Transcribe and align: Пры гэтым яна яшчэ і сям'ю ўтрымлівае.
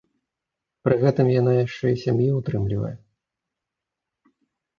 Пры 0.87 0.95
гэтым 1.03 1.29
яна 1.39 1.53
яшчэ 1.65 1.85
і 1.97 1.99
сям'ю 2.05 2.31
ўтрымлівае. 2.41 2.91